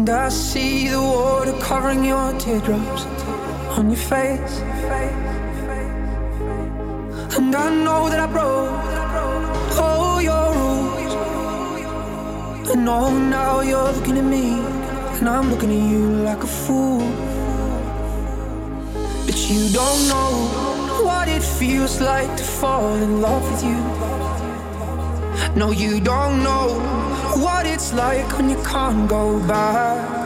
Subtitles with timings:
[0.00, 3.04] And I see the water covering your teardrops
[3.76, 4.60] on your face.
[7.36, 11.14] And I know that I broke all your rules.
[12.70, 14.60] I know oh, now you're looking at me,
[15.18, 17.00] and I'm looking at you like a fool.
[19.26, 20.32] But you don't know
[21.04, 23.80] what it feels like to fall in love with you.
[25.56, 30.19] No, you don't know what it's like when you can't go back.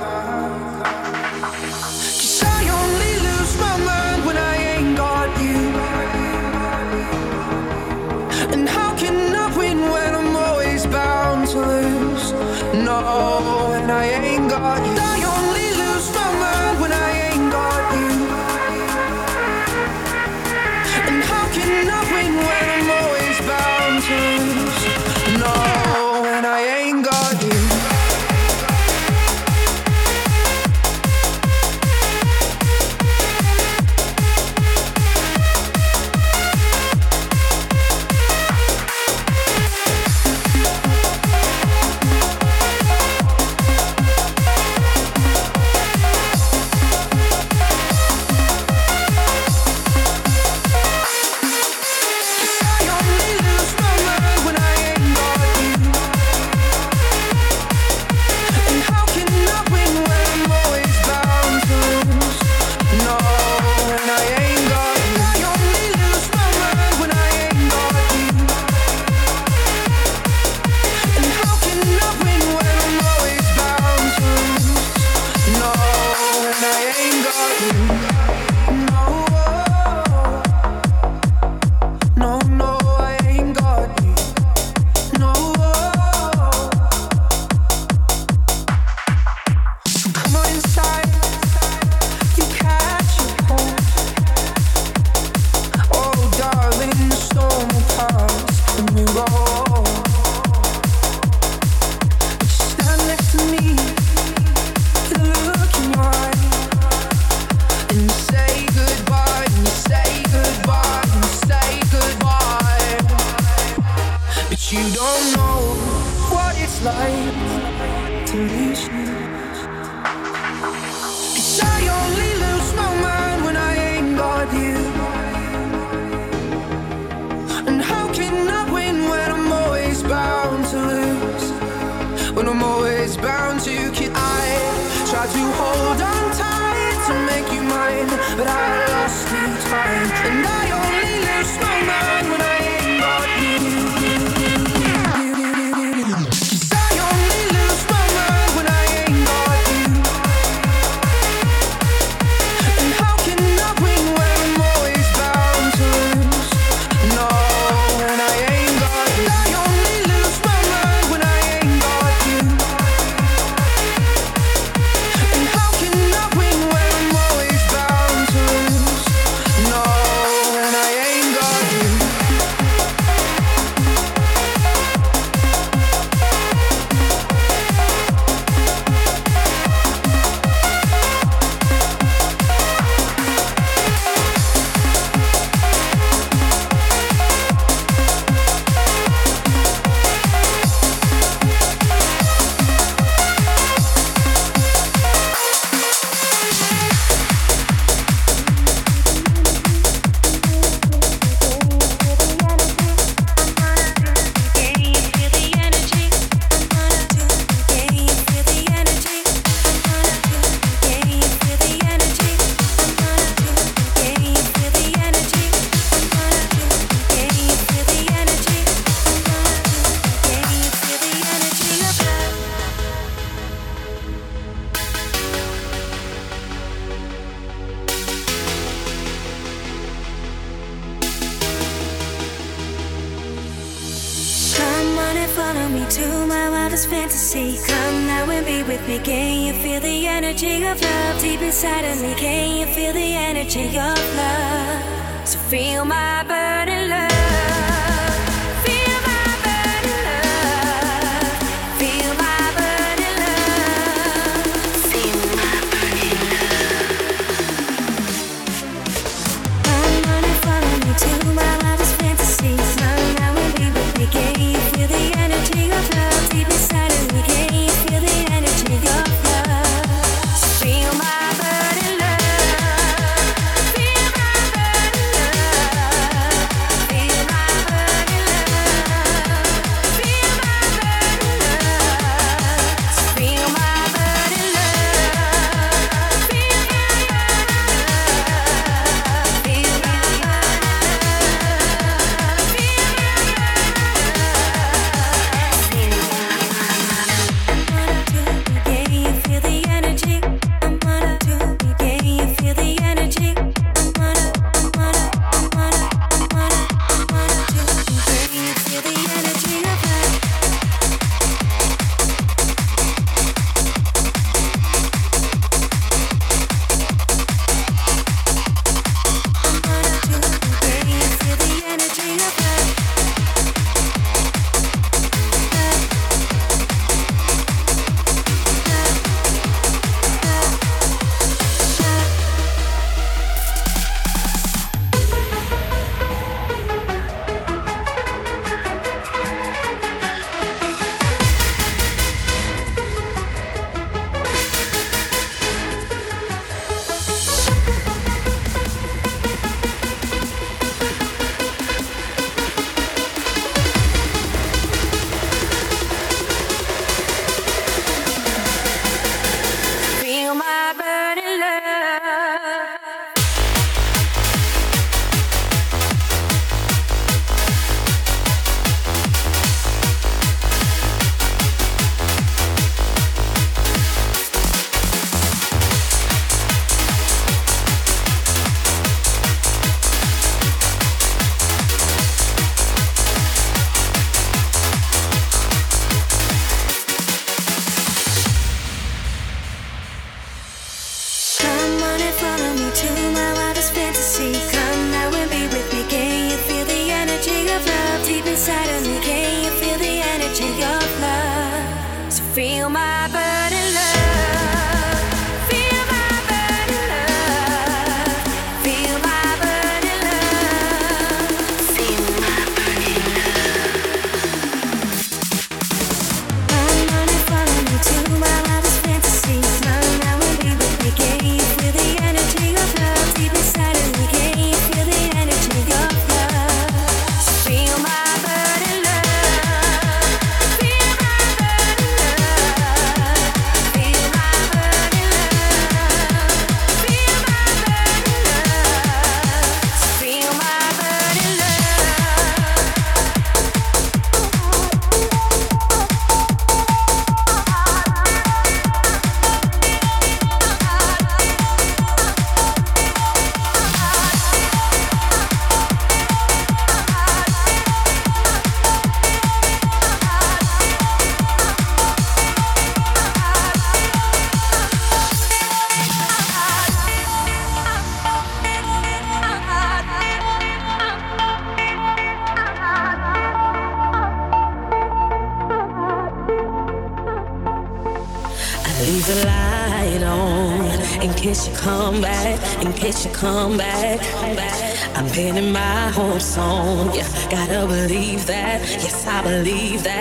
[489.43, 489.94] Believe that.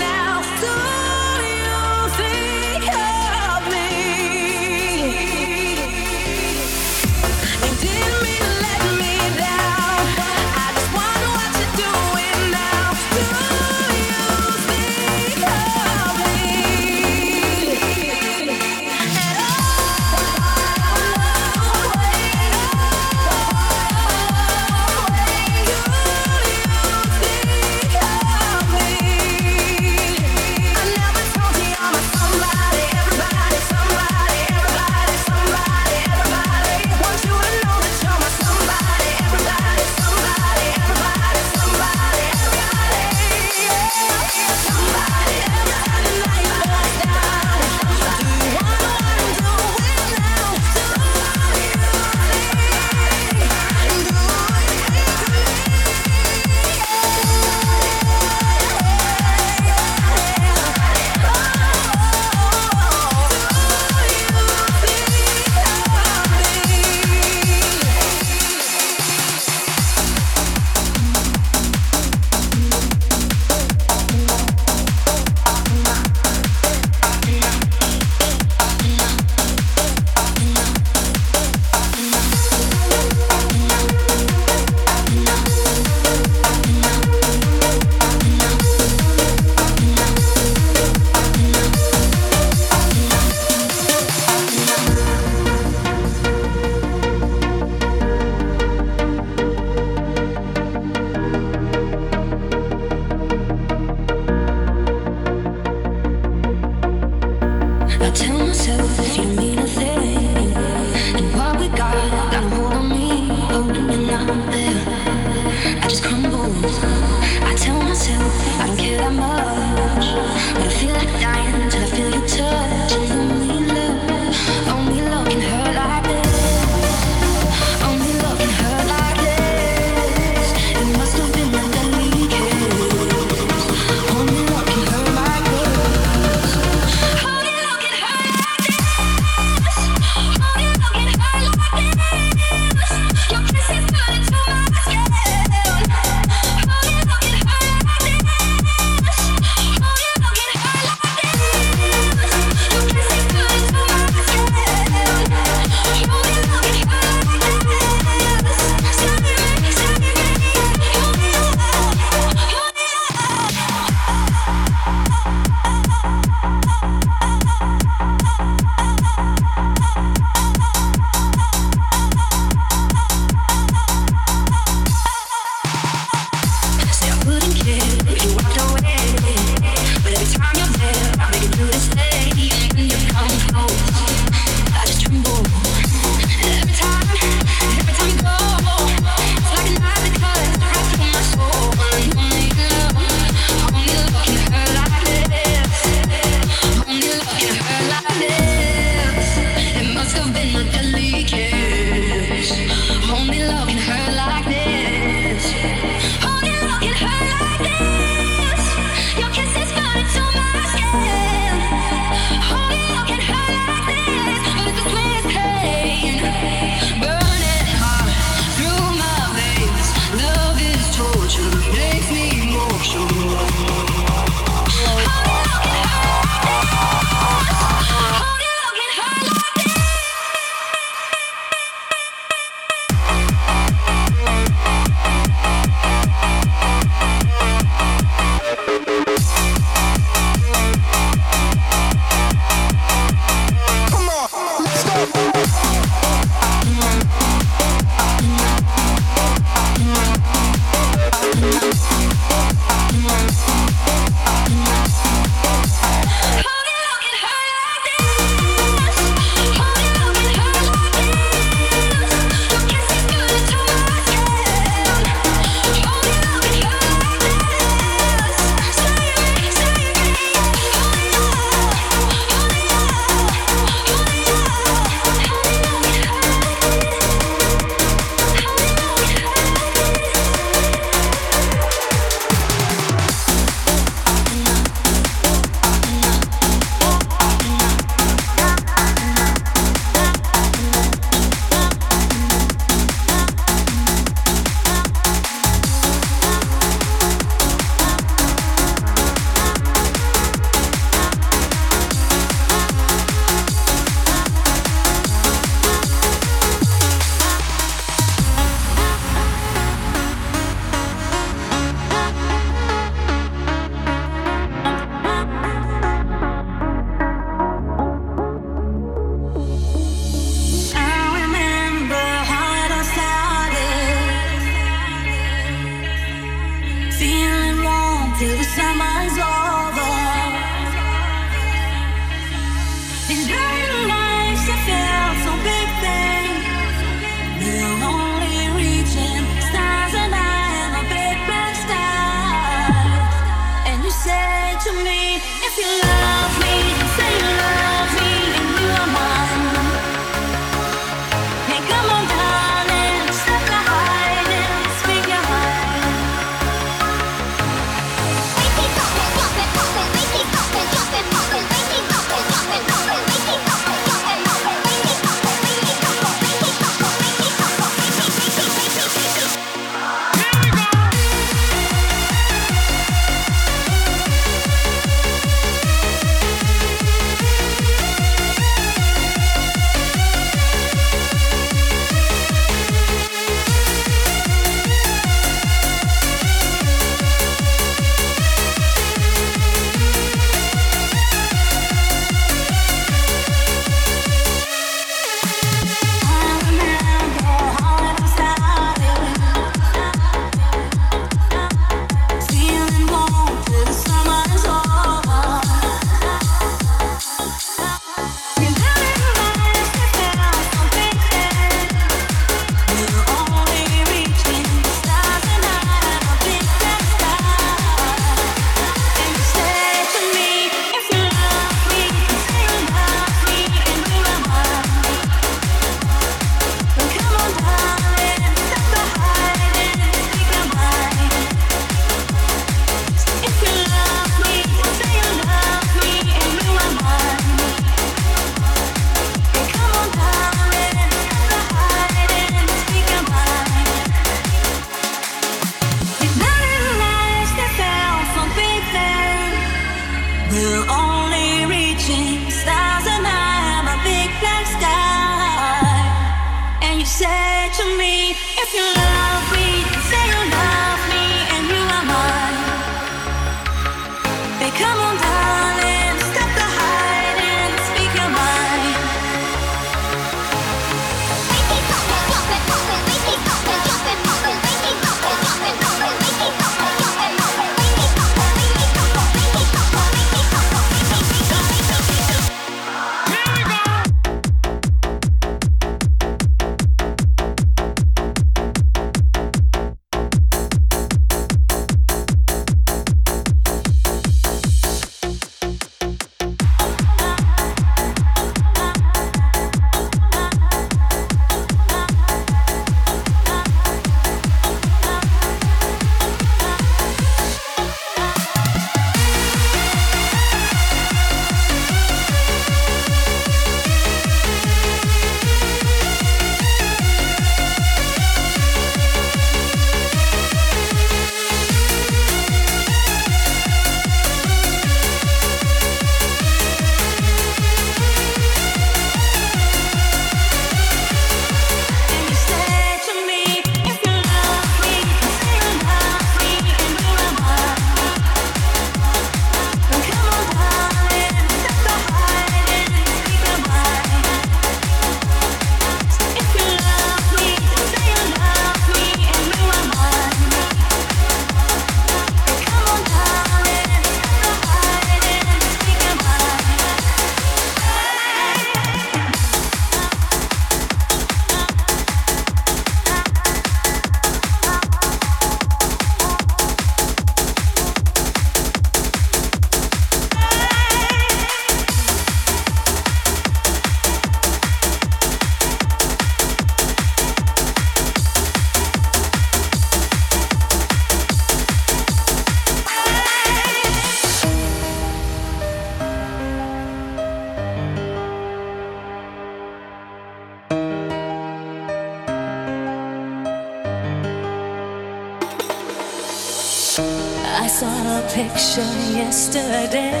[598.96, 600.00] yesterday.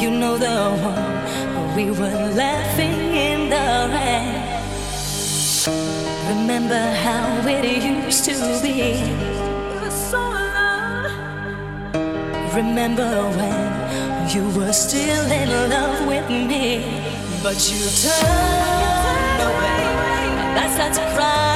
[0.00, 0.58] You know the
[0.92, 4.46] one we were laughing in the rain.
[6.28, 9.00] Remember how it used to be.
[12.56, 16.82] Remember when you were still in love with me,
[17.42, 19.82] but you turned away.
[20.56, 21.55] That's not to cry.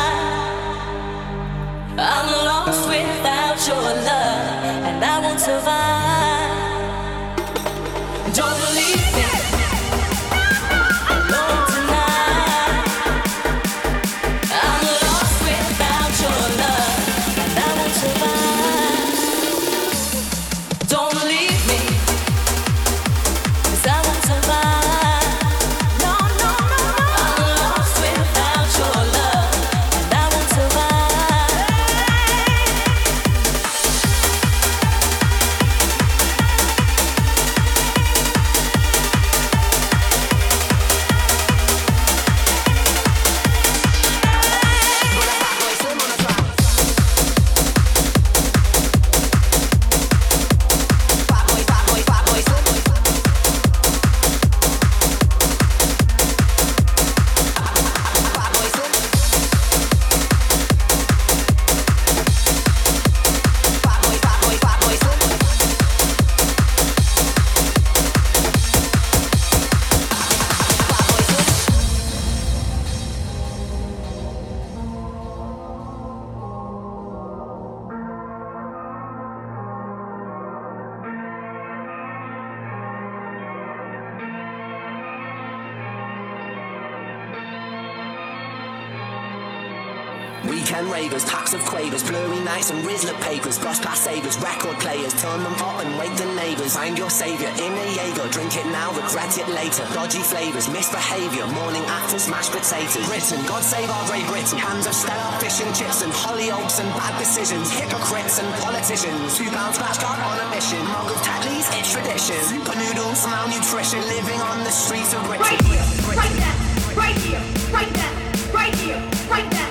[90.49, 95.13] Weekend ravers, packs of quavers, blurry nights and Rizla papers, bus pass savers, record players,
[95.21, 96.73] turn them hot and wake the neighbours.
[96.73, 99.85] Find your saviour in a Jaeger, drink it now, regret it later.
[99.93, 103.05] Dodgy flavours, misbehaviour, morning after smashed potatoes.
[103.05, 104.57] Britain, God save our Great Britain.
[104.57, 109.37] Hands of Stella, fish and chips and hollyoaks and bad decisions, hypocrites and politicians.
[109.37, 112.41] Two pounds back on a mission, mug of Tetley's, tradition.
[112.49, 115.45] Super noodles, malnutrition, living on the streets of Britain.
[115.45, 115.85] Right here,
[116.17, 116.57] right there,
[116.97, 118.13] right here, right there,
[118.49, 119.70] right here, right there.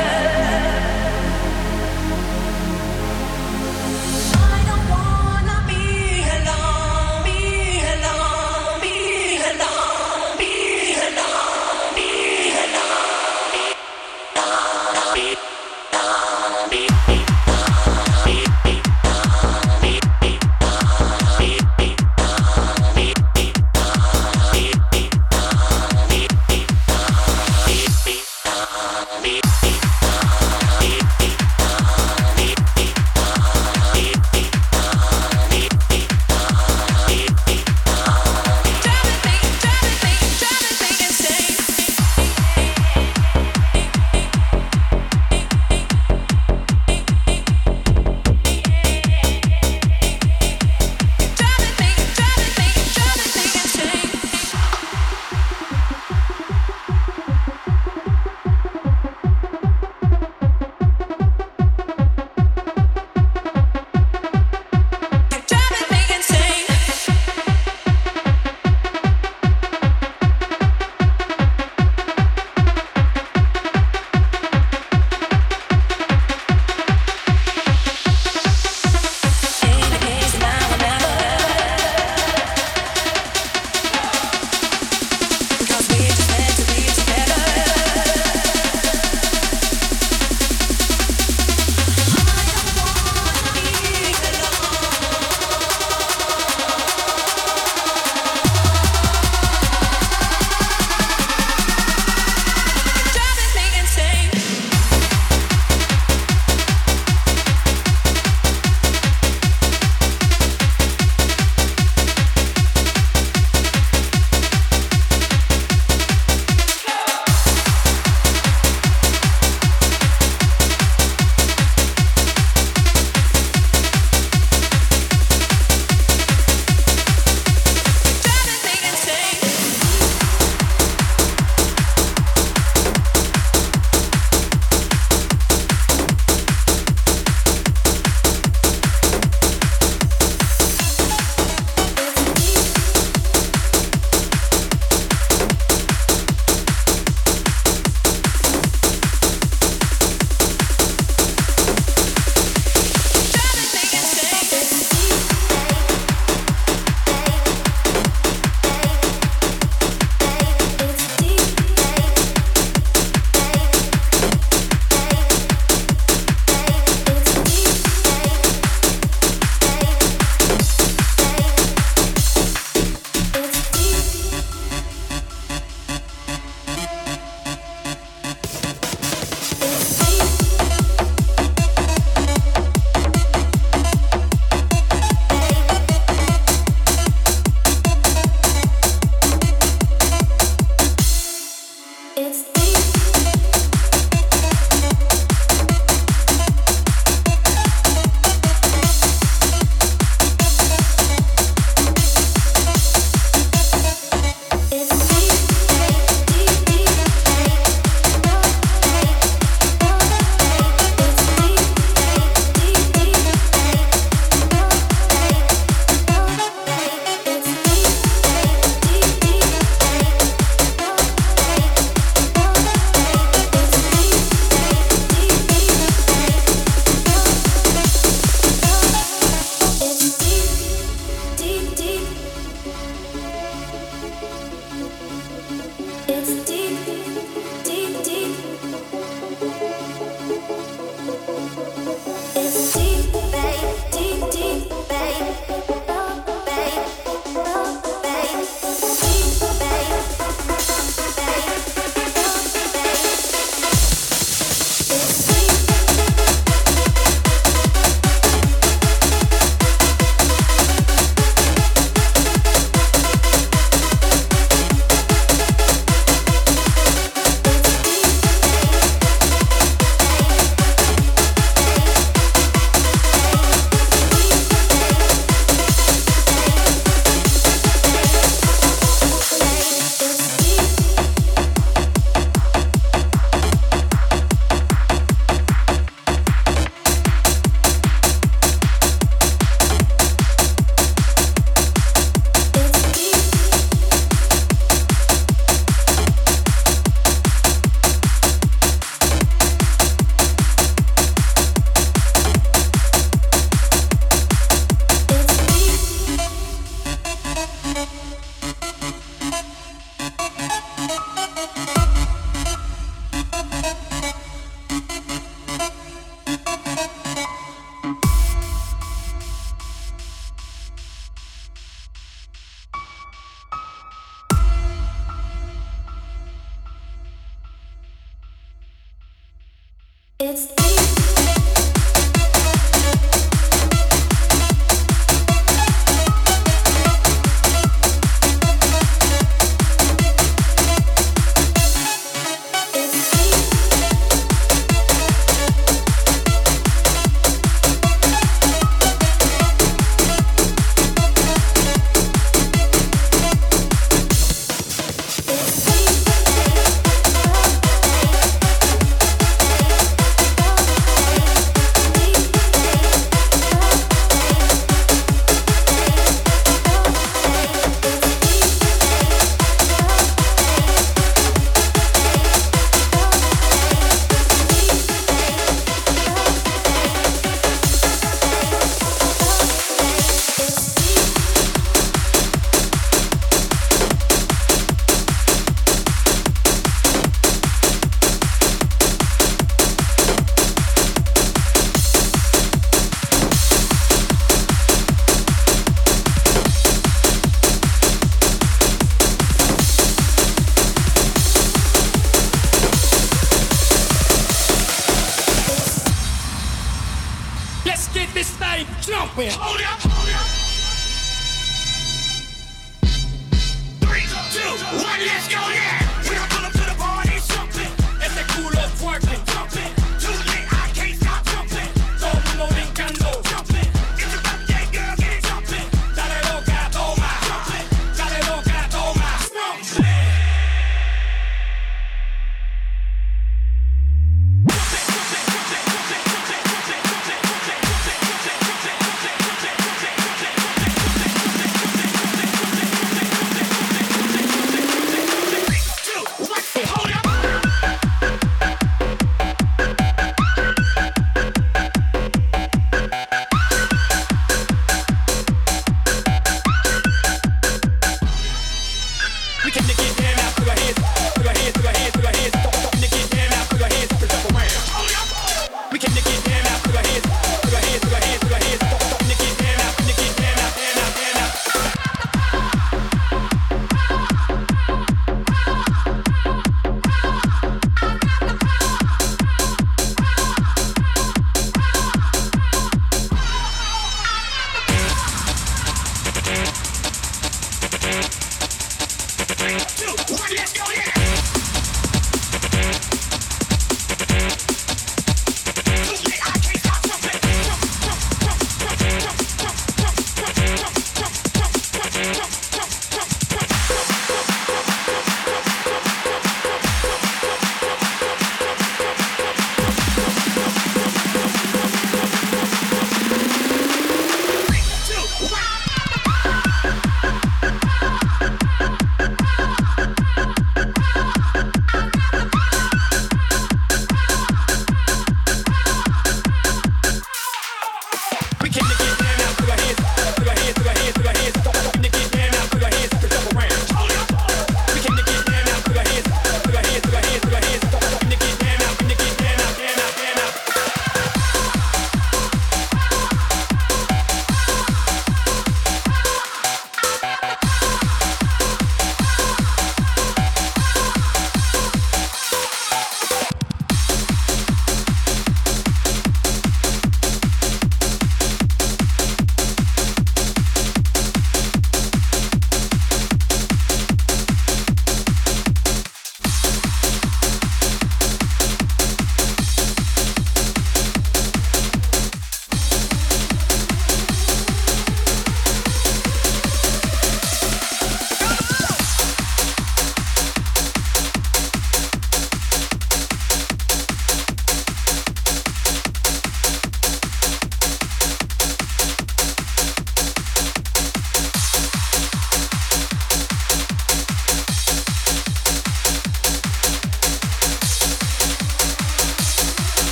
[528.51, 528.80] kid.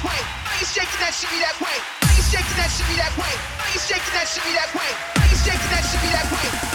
[0.00, 0.20] that way?
[0.48, 1.76] Are you shaking that shit that way?
[2.02, 3.32] Are you shaking that shit that way?
[3.60, 4.90] Are you shaking that shit that way?
[5.20, 6.69] Are you shaking that shit that way?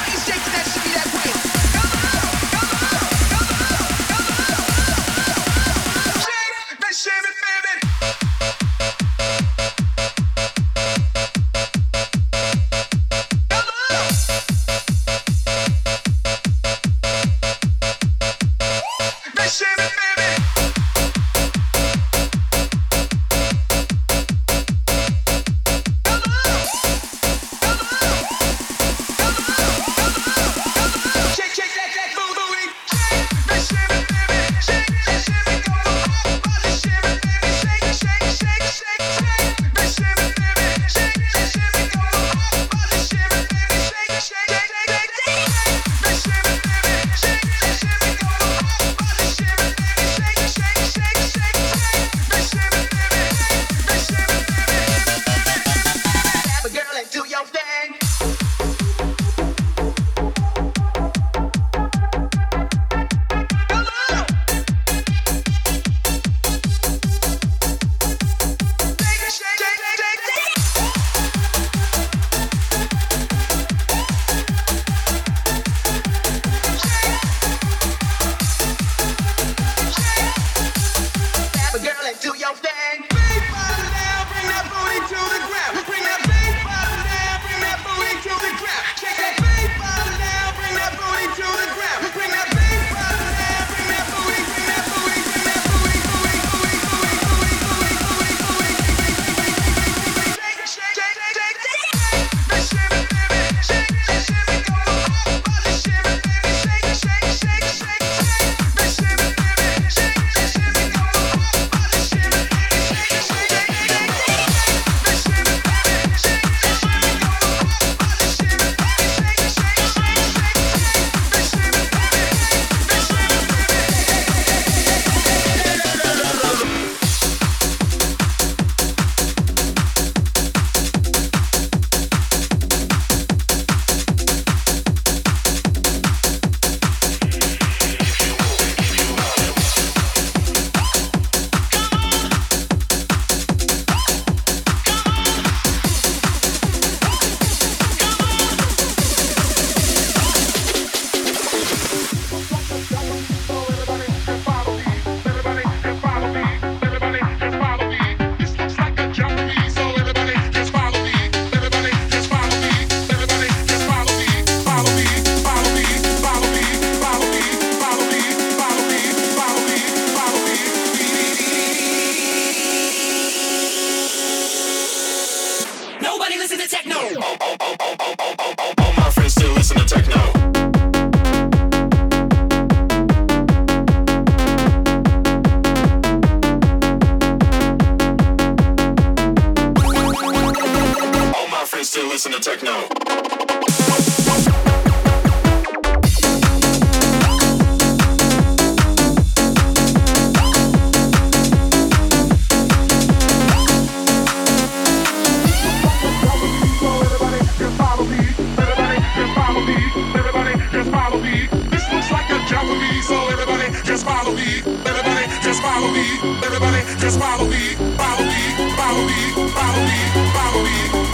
[216.45, 218.41] everybody just follow me, follow me,
[218.77, 219.99] follow me, follow me,
[220.33, 221.04] follow me.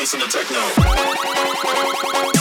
[0.00, 2.39] listen to techno.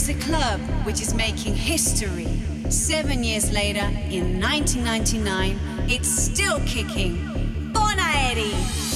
[0.00, 2.26] Is a club which is making history.
[2.70, 5.58] Seven years later, in 1999,
[5.90, 7.18] it's still kicking.
[7.74, 8.89] Pont Aeri!